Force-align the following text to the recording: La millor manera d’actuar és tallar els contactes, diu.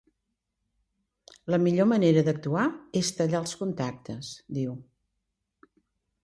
La 1.55 1.59
millor 1.65 1.87
manera 1.91 2.23
d’actuar 2.29 2.63
és 3.03 3.13
tallar 3.19 3.39
els 3.43 3.55
contactes, 3.61 4.33
diu. 4.61 4.75